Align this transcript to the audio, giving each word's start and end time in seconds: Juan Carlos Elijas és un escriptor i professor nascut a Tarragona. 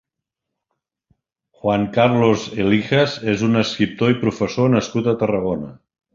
Juan 1.59 1.85
Carlos 1.97 2.47
Elijas 2.65 3.15
és 3.35 3.45
un 3.49 3.61
escriptor 3.61 4.15
i 4.17 4.19
professor 4.25 4.75
nascut 4.79 5.13
a 5.13 5.17
Tarragona. 5.23 5.73